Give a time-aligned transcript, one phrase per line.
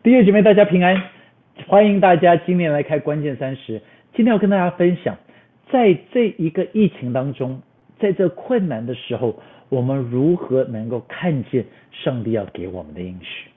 [0.00, 1.02] 弟兄姐妹，大家平安，
[1.66, 3.82] 欢迎大家今天来开关键三十。
[4.14, 5.18] 今天要跟大家分享，
[5.72, 7.60] 在这一个疫情当中，
[7.98, 13.50] 在这困难的时候，我们如何能够看见上帝要给我们的应许。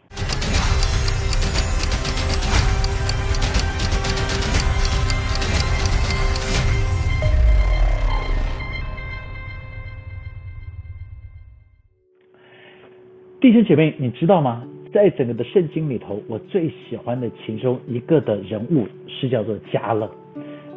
[13.40, 14.68] 弟兄姐妹，你知道吗？
[14.94, 20.10] 在整个的圣经里头，我最喜欢的其中一个的人物是叫做加勒，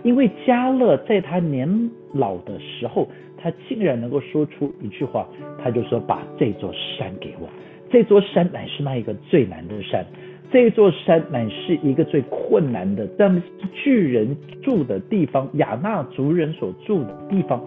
[0.03, 5.27] 因为加勒在他年老的时候，他竟然能够说出一句话，
[5.63, 7.49] 他就说：“把这座山给我。”
[7.91, 10.05] 这座山乃是那一个最难的山，
[10.51, 17.61] 这座山乃是一个最困难的，但巨人住的地方，亚纳族人所住的地方。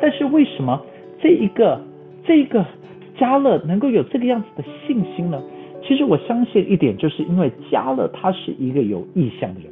[0.00, 0.80] 但是为什么
[1.20, 1.80] 这一个
[2.24, 2.64] 这一个
[3.16, 5.42] 加勒能够有这个样子的信心呢？
[5.86, 9.70] 其实我相信一点，就是因为加勒他是一个有意向的人，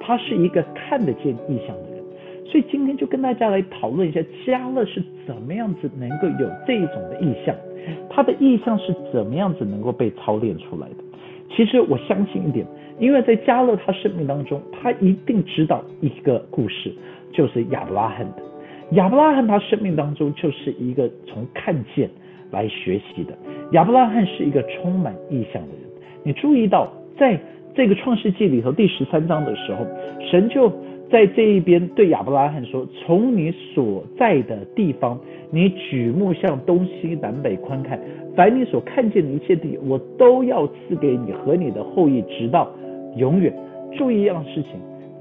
[0.00, 2.02] 他是一个看得见意向的人，
[2.44, 7.54] 所以今天就跟大家来讨论一下加勒是怎么样子能够有这一种的意向，
[8.10, 10.96] 他的意向是怎么样子能够被操练出来的。
[11.54, 12.66] 其实我相信一点，
[12.98, 16.92] 因为在加勒他生命当中，他一定知道一个故事，
[17.32, 18.42] 就是亚伯拉罕的。
[18.92, 22.10] 亚伯拉罕他生命当中就是一个从看见。
[22.52, 23.32] 来学习的
[23.72, 25.90] 亚伯拉罕是一个充满意向的人。
[26.22, 27.36] 你注意到，在
[27.74, 29.84] 这个创世纪里头第十三章的时候，
[30.30, 30.70] 神就
[31.10, 35.18] 在这一边对亚伯拉罕说：“从你所在的地方，
[35.50, 37.98] 你举目向东西南北观看，
[38.36, 42.70] 凡你所看见的一切地，我都要赐给你和你的后裔，直到
[43.16, 43.52] 永远。”
[43.96, 44.72] 注意一样事情，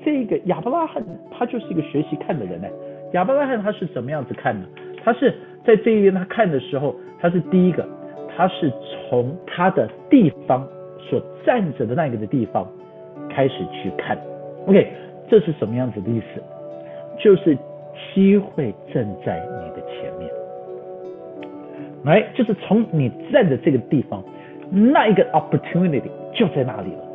[0.03, 2.67] 这个亚伯拉罕他就是一个学习看的人呢。
[3.13, 4.65] 亚伯拉罕他是怎么样子看呢？
[5.03, 5.33] 他是
[5.65, 6.93] 在这一边他看的时候。
[7.21, 7.87] 他是第一个，
[8.35, 8.71] 他是
[9.09, 12.67] 从他的地方所站着的那个的地方
[13.29, 14.17] 开始去看
[14.65, 14.91] ，OK，
[15.29, 16.41] 这是什么样子的意思？
[17.19, 17.55] 就是
[18.13, 20.27] 机会正在你的前面，
[22.03, 24.23] 来，就是从你站的这个地方，
[24.71, 26.01] 那一个 opportunity
[26.33, 27.07] 就在那里了。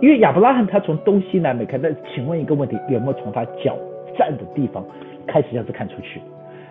[0.00, 3.76] 因为亚伯拉罕他从东西南北看，那请问一个问题，有没有从他脚
[4.16, 4.84] 站的地方
[5.26, 6.20] 开始这样子看出去？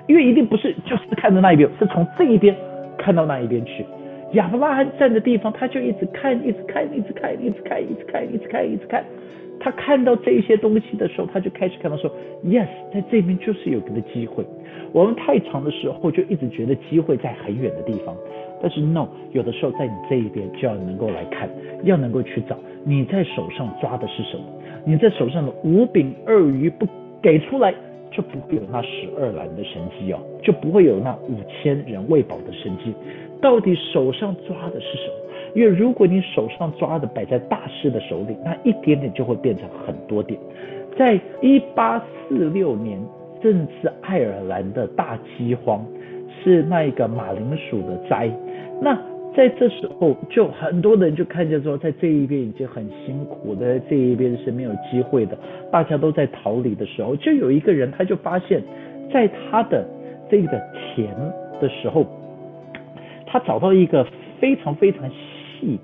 [0.08, 2.56] 因为一定不是就是看着那一边，是从这一边
[2.98, 3.86] 看到那一边去。
[4.34, 9.04] 亚伯拉罕站的地方，他就一直看，一直看，一直看，一直看，一直看，一直看，一直看。
[9.60, 12.12] 他看到这些东西的时候，他就开始看到说
[12.46, 14.46] ：“Yes，在这边就是有个机会。”
[14.94, 18.16] 我们太长的时候就一直觉得机会在很远的地方，
[18.62, 21.50] 但是 No，有的时候在你这一边就要能够来看，
[21.84, 22.56] 要能够去找。
[22.84, 24.44] 你在手上抓的是什么？
[24.86, 26.86] 你在手上的五饼二鱼不
[27.22, 27.74] 给出来。
[28.12, 32.94] 就不会有那十二篮的神迹哦，就不会有那五千人喂饱的神迹。
[33.42, 35.14] 到底手上抓的是什么？
[35.54, 40.40] 因为如果你手上抓的摆在大师的手里，那一点点就会变成很多点。
[40.98, 43.00] 在一八四六年，
[43.42, 45.86] 正是爱尔兰的大饥荒，
[46.44, 48.30] 是那一个马铃薯的灾。
[48.82, 48.98] 那
[49.36, 55.38] 在这时候，就很多人就看见说，在这一边已经很辛苦的，这一边是没有机会的，
[55.72, 58.64] 大家都在逃离的时候，就有一个人他就发现，
[59.14, 59.88] 在他的
[60.28, 61.16] 这个田
[61.62, 62.04] 的时候，
[63.28, 64.08] 他找到一个
[64.40, 65.80] 非常非常细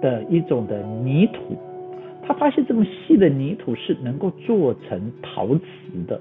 [0.00, 1.56] 的一种的泥土，
[2.24, 5.64] 他发现这么细的泥土是能够做成陶瓷
[6.06, 6.20] 的，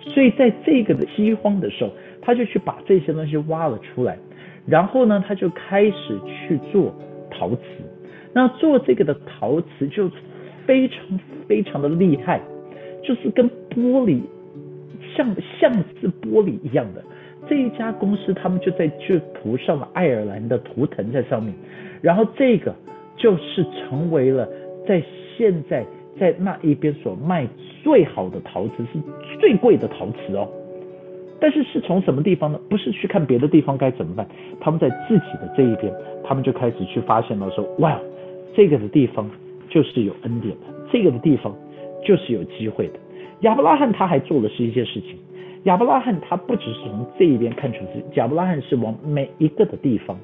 [0.00, 1.90] 所以在这个的饥荒的时候，
[2.22, 4.16] 他就去把这些东西挖了出来。
[4.66, 6.94] 然后呢，他就开始去做
[7.30, 7.62] 陶瓷。
[8.32, 10.08] 那做这个的陶瓷就
[10.66, 12.40] 非常非常的厉害，
[13.02, 14.20] 就是跟玻璃
[15.16, 17.02] 像像是玻璃一样的。
[17.48, 21.52] 这一家公司他们就在就涂上了爱尔兰的图腾在上面，
[22.00, 22.72] 然后这个
[23.16, 24.48] 就是成为了
[24.86, 25.02] 在
[25.36, 25.84] 现在
[26.18, 27.48] 在那一边所卖
[27.82, 30.46] 最好的陶瓷，是最贵的陶瓷哦。
[31.40, 32.60] 但是是从什么地方呢？
[32.68, 34.28] 不是去看别的地方该怎么办，
[34.60, 35.92] 他们在自己的这一边，
[36.22, 37.98] 他们就开始去发现了说，哇，
[38.54, 39.28] 这个的地方
[39.68, 41.56] 就是有恩典的，这个的地方
[42.04, 42.94] 就是有机会的。
[43.40, 45.16] 亚伯拉罕他还做的是一件事情，
[45.62, 50.18] 亚伯拉罕他不只是从这一边看出去，亚伯拉罕是往每一个的地方，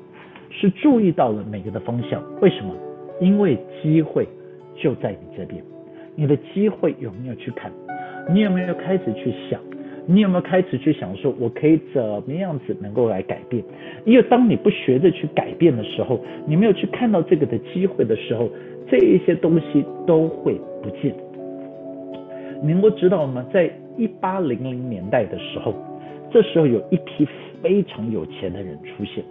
[0.51, 2.23] 是注意到了每个的方向。
[2.43, 2.75] 为什么？
[3.19, 4.29] 因为机会
[4.77, 5.65] 就在你这边，
[6.15, 7.73] 你的机会有没有去看？
[8.31, 9.59] 你有没有开始去想？
[10.07, 13.63] 你有没有开始去想说，我可以怎么样子能够来改变？
[14.05, 18.49] 因为当你不学着去改变的时候，你没有去看到这个的机会的时候，
[18.89, 21.13] 这一些东西都会不见。
[22.63, 23.45] 你能够知道吗？
[23.53, 25.75] 在一八零零年代的时候，
[26.31, 27.27] 这时候有一批
[27.61, 29.25] 非常有钱的人出现。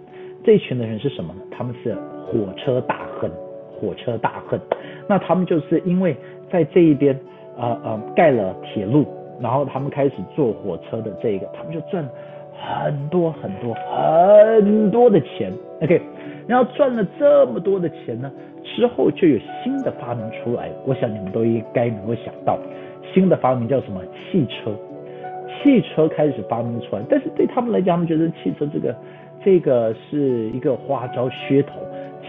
[0.44, 1.40] 这群的人是什么呢？
[1.50, 1.94] 他们是
[2.24, 3.30] 火车大亨，
[3.70, 4.60] 火车大亨。
[5.08, 6.14] 那他们就是因为
[6.50, 7.18] 在这一边
[7.56, 9.06] 呃呃盖了铁路，
[9.40, 12.06] 然后他们开始坐火车的这个，他们就赚
[12.52, 15.52] 很多很多很多的钱。
[15.82, 16.00] OK，
[16.46, 18.30] 然后赚了这么多的钱呢，
[18.62, 20.70] 之后就有新的发明出来。
[20.86, 22.58] 我想你们都应该能够想到，
[23.12, 24.00] 新的发明叫什么？
[24.30, 24.72] 汽车。
[25.62, 28.94] 汽车开始发明出来，但是对他们来讲，他们觉得汽车这个
[29.44, 31.80] 这个是一个花招噱头，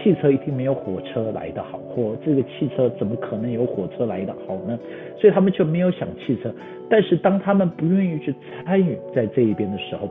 [0.02, 4.78] 汽车一定没有火车来的好，或这个汽车怎么可能有火车来的好呢？
[5.20, 6.52] 所以他们就没有想汽车。
[6.88, 8.34] 但是当他们不愿意去
[8.64, 10.08] 参与在这一边的时候，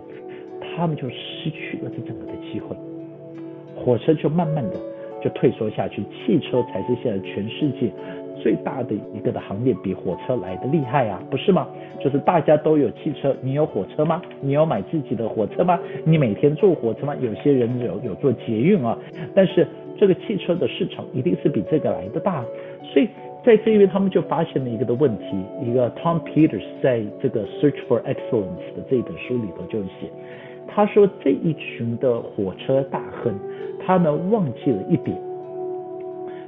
[0.75, 2.75] 他们就失去了这整个的机会，
[3.75, 4.75] 火车就慢慢的
[5.23, 7.91] 就退缩下去，汽车才是现在全世界。
[8.41, 11.67] 最大的一个的行业比火车来的厉害啊，不是吗？
[11.99, 14.21] 就是大家都有汽车，你有火车吗？
[14.41, 15.79] 你有买自己的火车吗？
[16.05, 17.15] 你每天坐火车吗？
[17.19, 18.97] 有些人有有做捷运啊，
[19.33, 19.67] 但是
[19.97, 22.43] 这个汽车的市场一定是比这个来的大，
[22.93, 23.07] 所以
[23.43, 25.25] 在这边他们就发现了一个的问题，
[25.61, 30.09] 一个 Tom Peters 在这个 Search for Excellence 的这本书里头就写，
[30.67, 33.33] 他说这一群的火车大亨，
[33.85, 35.17] 他们忘记了一点，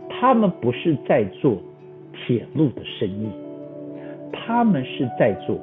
[0.09, 1.57] 他们不是在做。
[2.25, 3.29] 铁路的生意，
[4.31, 5.59] 他们是在做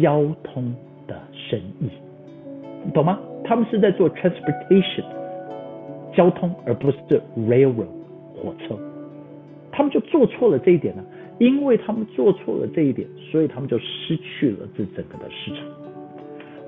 [0.00, 0.74] 交通
[1.06, 1.90] 的生意，
[2.92, 3.18] 懂吗？
[3.44, 5.04] 他们是在做 transportation
[6.14, 6.98] 交通，而不是
[7.36, 7.86] railroad
[8.34, 8.78] 火车。
[9.70, 11.02] 他们就做错了这一点呢，
[11.38, 15.64] 因为他们做错了这一点，所以他们就失去了这整个的市场。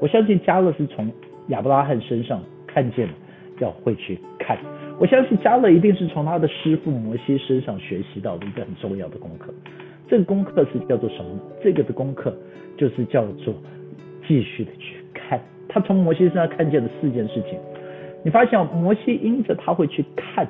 [0.00, 1.10] 我相信加勒是从
[1.48, 3.14] 亚伯拉罕身上看见了，
[3.60, 4.58] 要会去看。
[4.98, 9.52] 我相信加勒一定是从他的师傅摩西身上学习到的一个很重要的功课。
[10.08, 11.40] 这个功课是叫做什么呢？
[11.62, 12.32] 这个的功课
[12.76, 13.52] 就是叫做
[14.26, 15.40] 继续的去看。
[15.68, 17.58] 他从摩西身上看见了四件事情。
[18.22, 20.46] 你发现摩西因着他会去看，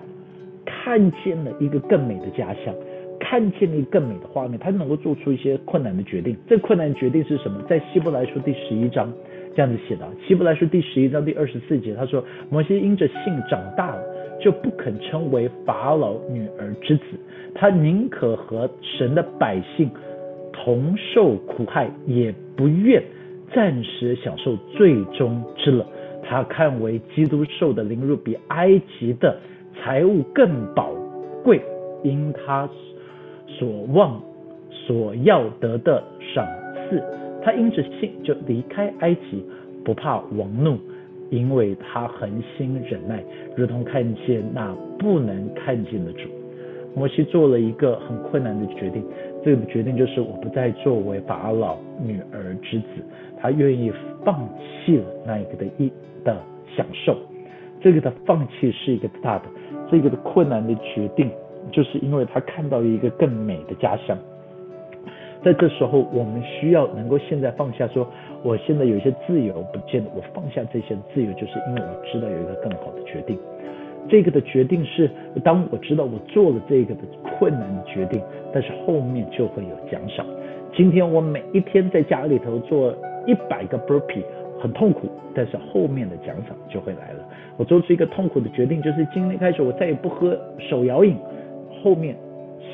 [0.66, 2.74] 看见了一个更美的家乡，
[3.18, 6.36] 看见了一个更美的画面，他能够做出一些困难的决定。
[6.46, 7.62] 这困难决定是什么？
[7.62, 9.10] 在希伯来书第十一章
[9.56, 10.06] 这样子写的。
[10.28, 13.16] 希伯来书第十一章第二十四节，他说摩西因着信
[13.48, 14.02] 长大了。
[14.44, 17.04] 就不肯称为法老女儿之子，
[17.54, 19.90] 他宁可和神的百姓
[20.52, 23.02] 同受苦害，也不愿
[23.54, 25.86] 暂时享受最终之乐。
[26.22, 29.34] 他看为基督受的凌辱比埃及的
[29.76, 30.92] 财物更宝
[31.42, 31.62] 贵，
[32.02, 32.68] 因他
[33.46, 34.20] 所望
[34.70, 36.04] 所要得的
[36.34, 37.02] 赏赐，
[37.42, 39.42] 他因着信就离开埃及，
[39.82, 40.78] 不怕王怒。
[41.30, 43.22] 因为他恒心忍耐，
[43.56, 46.28] 如同看见那不能看见的主。
[46.94, 49.04] 摩西做了一个很困难的决定，
[49.44, 52.86] 这个决定就是我不再作为法老女儿之子，
[53.40, 53.92] 他愿意
[54.24, 55.92] 放弃了那一个的一
[56.24, 56.40] 的
[56.76, 57.16] 享受。
[57.80, 59.44] 这个的放弃是一个大的，
[59.90, 61.28] 这个的困难的决定，
[61.72, 64.16] 就是因为他看到一个更美的家乡。
[65.44, 68.08] 在这时候，我们需要能够现在放下，说
[68.42, 73.38] 我现在有一些自由，不见得我放下这些自由，就是因为我知道有一个更好的决定。
[74.08, 75.10] 这个的决定是，
[75.42, 78.22] 当我知道我做了这个的困难的决定，
[78.54, 80.24] 但是后面就会有奖赏。
[80.74, 82.96] 今天我每一天在家里头做
[83.26, 84.24] 一百个 burpee，
[84.58, 87.18] 很痛苦，但是后面的奖赏就会来了。
[87.58, 91.16] 我做出一个痛苦的决定，就是今天开始我再也不喝手摇饮，
[91.82, 92.16] 后面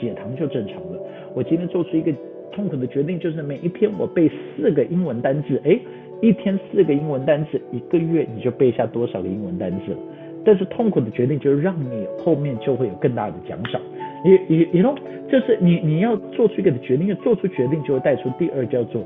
[0.00, 0.98] 血糖就正常了。
[1.34, 2.12] 我今天做出一个。
[2.52, 5.78] 痛苦的决定就是每一天我背四个英文单词，哎，
[6.20, 9.98] 一天四个英文单词，一个月你就背下多少个英文单词了？
[10.44, 13.80] 但是痛苦的决定就是让你后面就会有更大的奖赏。
[14.24, 14.94] 你你你懂？
[15.30, 19.02] 就是你你要做出一个决定，做出决定就会带出第二叫做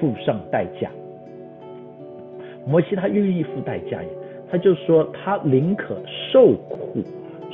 [0.00, 0.90] 付上代价。
[2.66, 4.08] 摩西他愿意付代价呀，
[4.50, 5.96] 他就说他宁可
[6.32, 7.02] 受苦，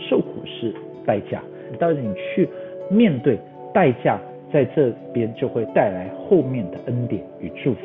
[0.08, 0.72] 受苦是
[1.04, 1.42] 代价，
[1.78, 2.48] 到你去
[2.90, 3.38] 面对
[3.72, 4.18] 代价。
[4.54, 7.80] 在这边就会带来后面的恩典与祝福，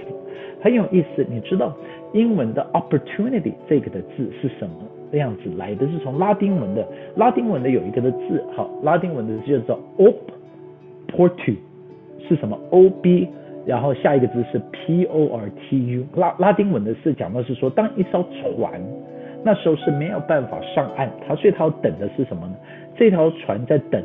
[0.61, 1.25] 很有意思。
[1.27, 1.75] 你知道
[2.13, 5.87] 英文的 opportunity 这个的字是什么样子来的？
[5.87, 11.55] 是从拉丁文的，拉丁文的有一个的字，好，拉丁文的字叫做 op，portu
[12.27, 13.27] 是什么？ob，
[13.65, 18.23] 然后下一个字是 portu，拉拉丁文的是讲的是说，当一艘
[18.61, 18.79] 船
[19.43, 22.53] 那时候是没有办法上岸，它所以它要等的是什么呢？
[22.95, 24.03] 这条船在等，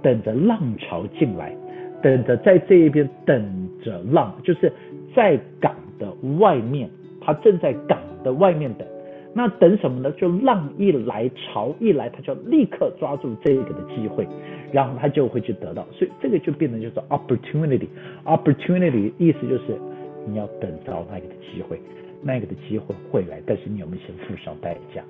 [0.00, 1.52] 等着浪潮进来。
[2.02, 4.72] 等着在这一边等着浪，就是
[5.14, 6.88] 在港的外面，
[7.20, 8.86] 他正在港的外面等。
[9.34, 10.10] 那等什么呢？
[10.12, 14.26] 就浪一来，潮一来，他就立刻抓住这个的机会，
[14.72, 15.86] 然后他就会去得到。
[15.92, 17.86] 所以这个就变成就是 opportunity。
[18.24, 19.78] opportunity 意思就是
[20.26, 21.80] 你要等到那个的机会。
[22.20, 25.04] 那个的机会会来，但是你有没有先付上代价？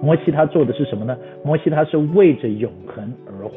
[0.00, 1.18] 摩西他做的是什么呢？
[1.44, 3.56] 摩西他是为着永恒而活，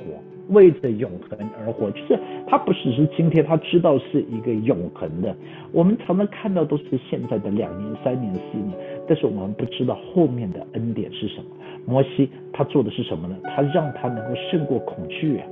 [0.50, 5.36] 为着永恒而活，就是他不只是今天他知道是一个永恒的，
[5.72, 11.46] 我们常常看到都是现在的两年、三年、四年，但是我们不知道后面的恩典是什么。
[11.86, 13.38] 摩西他做的是什么呢？
[13.44, 15.46] 他让他能够胜过恐惧啊，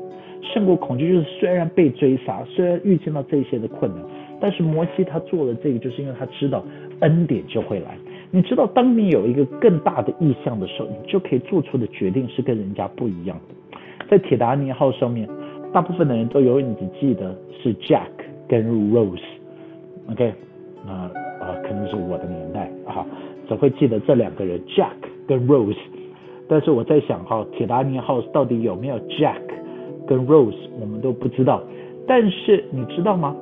[0.53, 4.03] 胜过恐惧就是虽然被追杀，虽然遇见到这些的困难，
[4.39, 6.63] 但是摩西他做了这个，就是因为他知道
[7.01, 7.97] 恩典就会来。
[8.31, 13.77] 你知道，当你有一个更大的意向的时候，你就可以做出的决定是跟人家不一样的。
[14.09, 15.27] 在铁达尼号上面，
[15.71, 18.09] 大部分的人都永远只记得是 Jack
[18.47, 20.33] 跟 Rose，OK，
[20.85, 23.05] 那啊，可能是我的年代啊，
[23.47, 24.93] 只会记得这两个人 Jack
[25.27, 25.77] 跟 Rose。
[26.47, 29.41] 但是我在想哈，铁达尼号到底有没有 Jack
[30.07, 31.61] 跟 Rose，我们都不知道。
[32.07, 33.35] 但是你知道吗？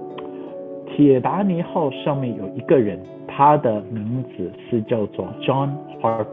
[0.96, 3.00] 铁达尼号上面有一个人。
[3.34, 5.70] 他的名字是叫做 John
[6.01, 6.25] Harper。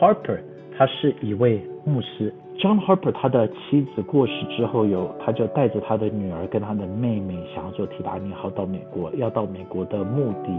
[0.00, 0.38] Harper，
[0.76, 2.34] 他是一位牧师。
[2.60, 10.52] John Harper，他的妻子过世之后，有他就带着他的女儿跟他的妹妹，想要坐提达尼号到美国，要到美国的穆迪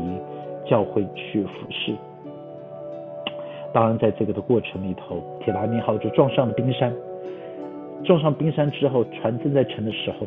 [0.65, 1.93] 教会去服侍。
[3.71, 6.91] 当然，在这个的过程里头，铁达尼号就撞上了冰山。
[8.03, 10.25] 撞上冰山之后，船正在沉的时候，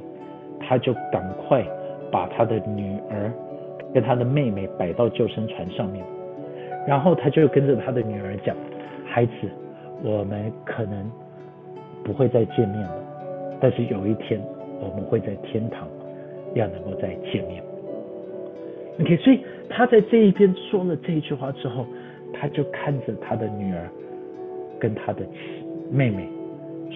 [0.61, 1.67] 他就赶快
[2.11, 3.33] 把他的女儿。
[3.93, 6.05] 跟他的妹妹摆到救生船上面，
[6.85, 8.57] 然后他就跟着他的女儿讲
[9.07, 9.33] ：“孩子，
[10.03, 11.09] 我们可能
[12.05, 14.41] 不会再见面了，但是有一天
[14.81, 15.89] 我们会在天堂
[16.55, 17.63] 要能够再见面。”
[19.01, 21.85] OK，所以他在这一边说了这一句话之后，
[22.33, 23.89] 他就看着他的女儿
[24.79, 25.27] 跟他的
[25.91, 26.29] 妹妹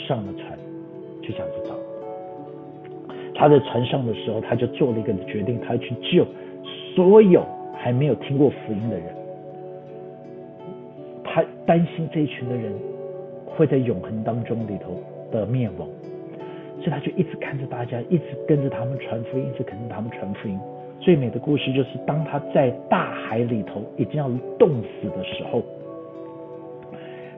[0.07, 0.57] 上了船，
[1.23, 1.75] 就想去找。
[3.35, 6.25] 他在船上的时候，他就做了一个决定，他要去救。
[6.95, 9.07] 所有还没有听过福音的人，
[11.25, 12.73] 他担心这一群的人
[13.59, 15.89] 会在永恒当中里头的灭亡，
[16.79, 20.57] 所以他就一直看着大家，一直跟着他们传福音，一直跟着他们传福音。
[21.01, 25.61] 最美的故事就是，当他在大海里头已经要冻死的时候，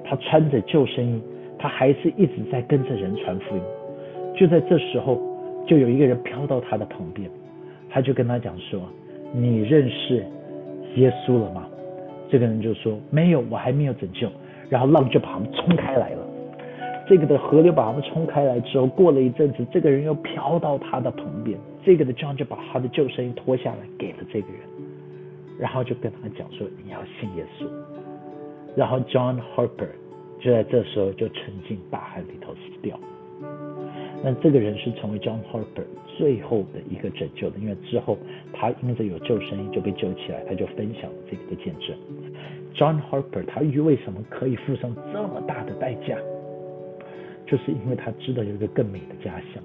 [0.04, 1.22] 他穿着救生衣，
[1.58, 3.62] 他还是一直在跟着人传福音。
[4.36, 5.18] 就在这时候，
[5.66, 7.30] 就有一个人飘到他的旁边，
[7.88, 8.78] 他就跟他讲说。
[9.32, 10.24] 你认识
[10.96, 11.66] 耶稣了吗？
[12.28, 14.28] 这个人就说没有，我还没有拯救。
[14.70, 16.26] 然后浪就把他们冲开来了。
[17.06, 21.58] 这个的河流把他们冲开来之后，过了一阵子，这个人又飘到他的旁边。
[21.84, 24.60] 这个的 John 就把他的救生衣脱下来给了这个人，
[25.58, 27.66] 然后就跟他讲说你要信耶稣。
[28.76, 29.88] 然后 John Harper
[30.38, 32.96] 就在这时候就沉进大海里头死掉。
[34.22, 35.84] 那这个人是成为 John Harper
[36.16, 38.16] 最后的一个拯救的，因为之后
[38.52, 41.96] 他因着有救生衣就被救起来，他就分享了这个的见证。
[42.74, 46.16] John Harper 他为什么可以付上这么大的代价？
[47.46, 49.62] 就是因为他知道有一个更美的家乡，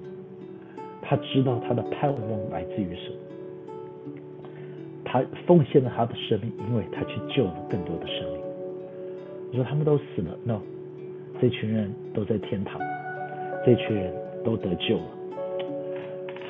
[1.00, 3.16] 他知道他的盼望来自于什么，
[5.04, 8.40] 他奉献了他的生命，因为他去救了更多的生命。
[9.50, 10.60] 你说他们都死了？No，
[11.40, 12.80] 这群人都在天堂，
[13.64, 14.12] 这群人。
[14.44, 15.08] 都得救了，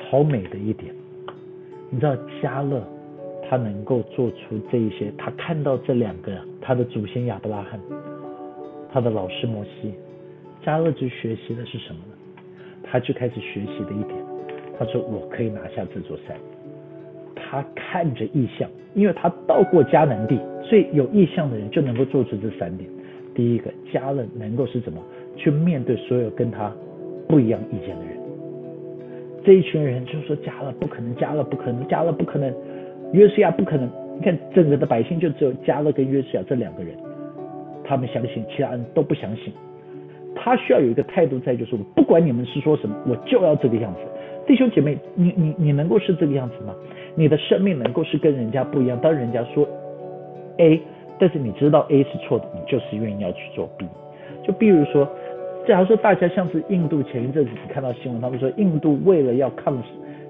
[0.07, 0.93] 好美的一点。
[1.89, 2.87] 你知道加勒
[3.49, 7.79] 他能够做出这一些，他看到这两个他的祖先亚伯拉罕，
[8.91, 9.93] 他的老师摩西，
[10.63, 12.15] 加勒就学习的是什么呢？
[12.83, 14.15] 他就开始学习的一点，
[14.77, 16.35] 他说我可以拿下这座山。
[17.35, 22.89] 他看着异象，因为他到过迦南地，所以有异象的人就能够做出这三点。
[23.33, 25.01] 第一个，加勒能够是怎么
[25.35, 26.71] 去面对所有跟他。
[27.29, 28.17] 不一样意见的人，
[29.43, 32.49] 这一群人就说加了不可能，加了不可能，加了不可能，
[33.13, 33.89] 约书亚不可能。
[34.17, 36.95] 你看整个的百姓就只有加勒跟约书亚这两个人，
[37.83, 39.53] 他们相信，其他人都不相信。
[40.35, 43.99] 他需要有一个态度在，就是我不管你们是说什么，我就要这个样子。
[44.47, 46.73] 弟兄姐妹，你你你能够是这个样子吗？
[47.15, 48.97] 你的生命能够是跟人家不一样？
[49.01, 49.67] 当人家说
[50.57, 50.81] A，
[51.19, 53.85] 但是你知道 A 是错的，你就是愿意要去做 B。
[54.43, 55.07] 就比如说。
[55.67, 59.77] 假如说大家像是印度前一阵子你看到新闻，他们说印度为了要抗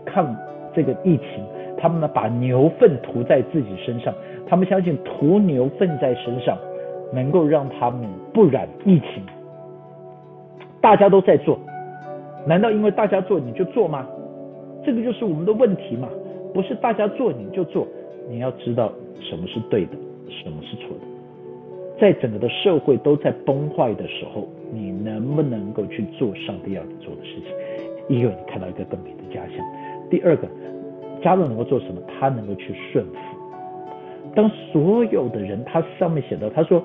[0.04, 0.36] 抗
[0.74, 1.46] 这个疫情，
[1.78, 4.14] 他们呢把牛粪涂在自己身上，
[4.48, 6.58] 他们相信涂牛粪在身上
[7.14, 9.24] 能够让他们不染疫情。
[10.82, 11.60] 大家都在做，
[12.46, 14.08] 难道因为大家做你就做吗？
[14.86, 16.08] 这个就是我们的问题嘛，
[16.54, 17.86] 不是大家做你就做，
[18.30, 19.92] 你要知道什么是对的，
[20.30, 21.02] 什么是错的。
[22.00, 28.18] 在整个的社会都在崩坏的时候，你能不能够去做上帝要你做的事情？
[28.18, 29.58] 一个，你看到一个更美的家乡；
[30.10, 30.48] 第二个，
[31.22, 32.02] 加勒能够做什么？
[32.08, 33.14] 他能够去顺服。
[34.36, 36.84] 当所有的人，他上面写的，他说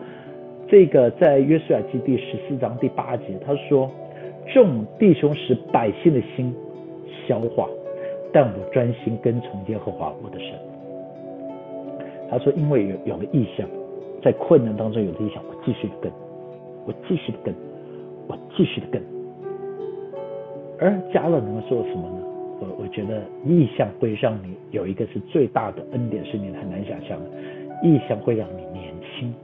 [0.68, 3.90] 这个在约书亚记第十四章第八节，他说
[4.54, 6.54] 众弟兄使百姓的心
[7.26, 7.68] 消化，
[8.32, 10.54] 但我专心跟从耶和华我的神。
[12.30, 13.68] 他说因为有有了意向，
[14.22, 16.12] 在困难当中有了意向，我继续的跟，
[16.86, 17.54] 我继续的跟，
[18.28, 19.02] 我继续的跟。
[20.80, 22.31] 而加勒能够做什么呢？
[22.62, 27.30] 我我觉得意向会让你有一个是最大的恩典，是你很难想象的。
[27.82, 29.34] 意向会让你年轻。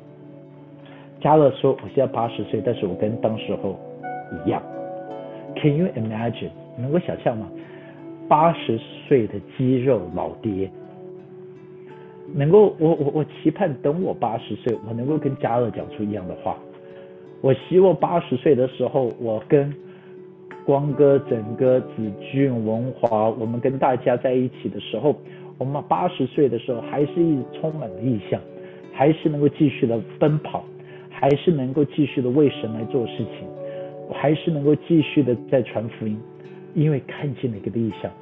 [1.21, 3.77] 加勒说：“我现在八十岁，但是我跟当时候
[4.47, 4.63] 一样。
[5.57, 6.51] ”Can you imagine？
[6.79, 7.51] 能够想象吗？
[8.29, 10.71] 八十岁的肌肉老爹，
[12.33, 16.57] 能够我我我期盼等我八十岁，我能够跟加勒讲出一样的话。
[17.41, 19.75] 我希望八十岁的时候，我跟。
[20.69, 25.17] 光哥、整个子俊、文华，我们跟大家在一起的时候，
[25.57, 28.39] 我们八十岁的时候还是一充满了意向，
[28.93, 30.63] 还是能够继续的奔跑，
[31.09, 33.49] 还是能够继续的为神来做事情，
[34.13, 36.21] 还是能够继续的在传福音，
[36.75, 38.13] 因为看见了一个意向，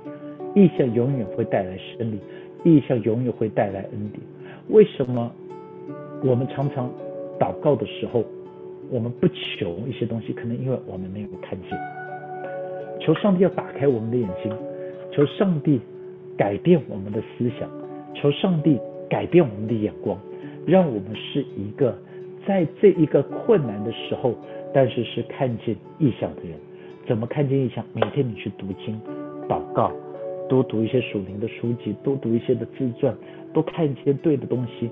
[0.55, 2.21] 意向永远会带来胜利，
[2.63, 4.23] 意向永远会带来恩典。
[4.69, 5.33] 为什么
[6.23, 6.89] 我们常常
[7.41, 8.23] 祷告的时候，
[8.89, 12.06] 我们不求一些东西，可能因为我们没有看见。
[13.01, 14.53] 求上帝要打开我们的眼睛，
[15.13, 15.81] 求上帝
[16.37, 17.69] 改变我们的思想，
[18.15, 20.19] 求上帝改变我们的眼光，
[20.67, 21.97] 让我们是一个
[22.47, 24.35] 在这一个困难的时候，
[24.73, 26.59] 但是是看见异象的人。
[27.07, 27.85] 怎么看见异象？
[27.93, 29.01] 每天你去读经、
[29.49, 29.93] 祷告，
[30.49, 33.15] 多读一些属灵的书籍，多读一些的自传，
[33.53, 34.91] 多看一些对的东西，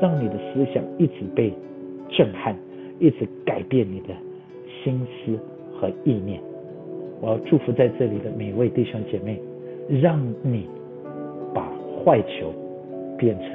[0.00, 1.52] 让你的思想一直被
[2.10, 2.56] 震撼，
[2.98, 4.08] 一直改变你的
[4.82, 5.38] 心思
[5.78, 6.40] 和意念。
[7.20, 9.40] 我要祝福在这里的每位弟兄姐妹，
[9.88, 10.66] 让你
[11.54, 11.70] 把
[12.04, 12.52] 坏球
[13.16, 13.50] 变成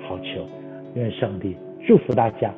[0.00, 0.46] 好球。
[0.94, 1.54] 愿上帝
[1.86, 2.52] 祝福大家。